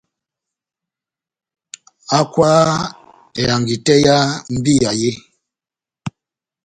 Hákwaha 2.11 2.77
ehangi 3.41 3.75
tɛ́h 3.85 4.01
yá 4.05 4.17
mbíya 4.55 4.91
yé! 5.01 5.11